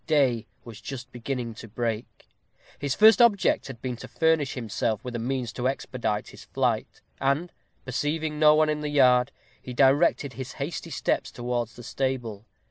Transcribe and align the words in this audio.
Day 0.07 0.47
was 0.63 0.81
just 0.81 1.11
beginning 1.11 1.53
to 1.53 1.67
break. 1.67 2.25
His 2.79 2.95
first 2.95 3.21
object 3.21 3.67
had 3.67 3.83
been 3.83 3.97
to 3.97 4.07
furnish 4.07 4.55
himself 4.55 5.03
with 5.05 5.15
means 5.17 5.53
to 5.53 5.67
expedite 5.69 6.29
his 6.29 6.45
flight; 6.45 7.01
and, 7.19 7.51
perceiving 7.85 8.39
no 8.39 8.55
one 8.55 8.67
in 8.67 8.81
the 8.81 8.89
yard, 8.89 9.31
he 9.61 9.73
directed 9.73 10.33
his 10.33 10.53
hasty 10.53 10.89
steps 10.89 11.29
towards 11.29 11.75
the 11.75 11.83
stable. 11.83 12.47